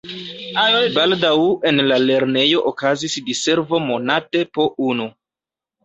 Baldaŭ 0.95 1.33
en 1.73 1.83
la 1.91 2.01
lernejo 2.07 2.65
okazis 2.73 3.21
diservo 3.31 3.85
monate 3.93 4.47
po 4.59 4.71
unu. 4.93 5.13